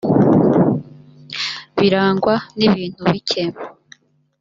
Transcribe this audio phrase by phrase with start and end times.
[1.77, 3.43] birangwa n’ibintu bike